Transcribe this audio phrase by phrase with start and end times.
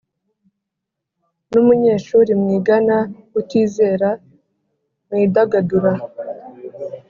[1.49, 2.97] N Umunyeshuri Mwigana
[3.39, 4.09] Utizera
[5.07, 5.93] Mwidagadura